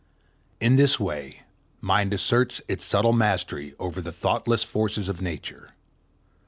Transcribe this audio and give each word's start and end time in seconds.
In 0.59 0.77
this 0.77 0.99
way 0.99 1.43
mind 1.79 2.11
asserts 2.11 2.59
its 2.67 2.83
subtle 2.83 3.13
mastery 3.13 3.75
over 3.77 4.01
the 4.01 4.11
thoughtless 4.11 4.63
forces 4.63 5.07
of 5.07 5.21
Nature. 5.21 5.75